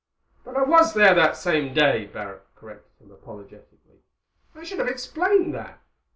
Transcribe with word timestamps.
"But 0.43 0.55
I 0.57 0.63
was 0.63 0.95
there 0.95 1.13
that 1.13 1.37
same 1.37 1.75
day," 1.75 2.07
Barrack 2.07 2.55
corrected 2.55 3.05
him 3.05 3.11
apologetically. 3.11 3.99
"I 4.55 4.63
should 4.63 4.79
have 4.79 4.87
explained 4.87 5.53
that. 5.53 5.79